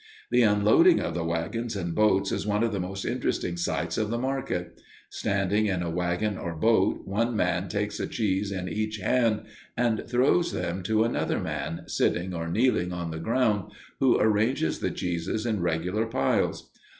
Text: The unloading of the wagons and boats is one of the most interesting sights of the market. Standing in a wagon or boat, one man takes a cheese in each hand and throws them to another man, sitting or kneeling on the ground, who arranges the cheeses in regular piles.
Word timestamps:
The 0.31 0.41
unloading 0.41 0.99
of 0.99 1.13
the 1.13 1.23
wagons 1.23 1.75
and 1.75 1.93
boats 1.93 2.31
is 2.31 2.47
one 2.47 2.63
of 2.63 2.71
the 2.71 2.79
most 2.79 3.05
interesting 3.05 3.55
sights 3.55 3.99
of 3.99 4.09
the 4.09 4.17
market. 4.17 4.81
Standing 5.11 5.67
in 5.67 5.83
a 5.83 5.91
wagon 5.91 6.39
or 6.39 6.55
boat, 6.55 7.05
one 7.05 7.35
man 7.35 7.67
takes 7.69 7.99
a 7.99 8.07
cheese 8.07 8.51
in 8.51 8.67
each 8.67 8.97
hand 8.97 9.43
and 9.77 10.03
throws 10.07 10.53
them 10.53 10.81
to 10.81 11.03
another 11.03 11.39
man, 11.39 11.83
sitting 11.85 12.33
or 12.33 12.47
kneeling 12.49 12.91
on 12.91 13.11
the 13.11 13.19
ground, 13.19 13.71
who 13.99 14.19
arranges 14.19 14.79
the 14.79 14.89
cheeses 14.89 15.45
in 15.45 15.61
regular 15.61 16.07
piles. 16.07 16.71